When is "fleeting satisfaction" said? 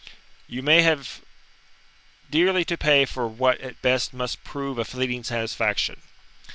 4.85-6.01